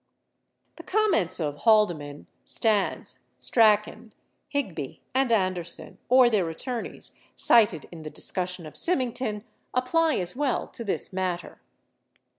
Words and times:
The 0.77 0.83
comments 0.83 1.39
of 1.39 1.57
Haldeman, 1.57 2.25
Stans, 2.43 3.19
Strachan, 3.37 4.13
Higby, 4.49 4.99
and 5.13 5.31
Ander 5.31 5.63
son 5.63 5.99
or 6.09 6.27
their 6.27 6.49
attorneys, 6.49 7.11
cited 7.35 7.85
in 7.91 8.01
the 8.01 8.09
discussion 8.09 8.65
of 8.65 8.75
Symington 8.75 9.43
apply 9.75 10.15
as 10.15 10.35
well 10.35 10.65
to 10.69 10.83
this 10.83 11.13
matter. 11.13 11.61